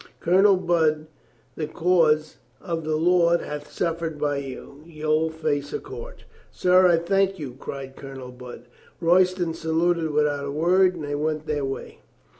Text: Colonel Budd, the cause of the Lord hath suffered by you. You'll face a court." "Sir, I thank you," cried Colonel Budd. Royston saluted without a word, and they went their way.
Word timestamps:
Colonel 0.19 0.57
Budd, 0.57 1.05
the 1.55 1.67
cause 1.67 2.37
of 2.59 2.83
the 2.83 2.95
Lord 2.95 3.41
hath 3.41 3.71
suffered 3.71 4.17
by 4.17 4.37
you. 4.37 4.81
You'll 4.83 5.29
face 5.29 5.73
a 5.73 5.79
court." 5.79 6.25
"Sir, 6.49 6.87
I 6.87 6.97
thank 6.97 7.37
you," 7.37 7.53
cried 7.59 7.95
Colonel 7.95 8.31
Budd. 8.31 8.63
Royston 8.99 9.53
saluted 9.53 10.09
without 10.09 10.45
a 10.45 10.51
word, 10.51 10.95
and 10.95 11.03
they 11.03 11.13
went 11.13 11.45
their 11.45 11.65
way. 11.65 11.99